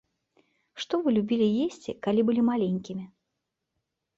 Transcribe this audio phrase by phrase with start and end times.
[0.83, 3.03] Што вы любілі есці, калі былі маленькімі?